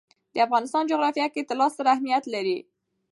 [0.33, 2.57] د افغانستان جغرافیه کې طلا ستر اهمیت لري.